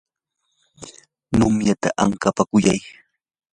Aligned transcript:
numyata 1.37 1.89
ankapakuyay. 2.03 2.81